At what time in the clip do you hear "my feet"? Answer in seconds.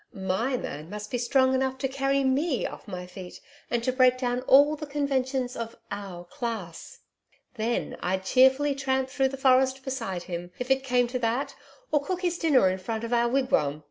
2.87-3.39